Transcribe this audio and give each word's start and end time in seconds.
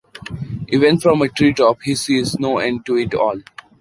Even 0.69 0.99
from 0.99 1.21
a 1.21 1.29
treetop, 1.29 1.83
he 1.83 1.93
sees 1.93 2.39
no 2.39 2.57
end 2.57 2.87
to 2.87 2.97
it 2.97 3.13
all. 3.13 3.39